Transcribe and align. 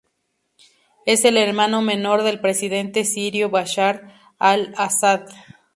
Es 1.05 1.25
el 1.25 1.37
hermano 1.37 1.83
menor 1.83 2.23
del 2.23 2.39
presidente 2.39 3.05
sirio 3.05 3.51
Bashar 3.51 4.11
al-Ásad. 4.39 5.25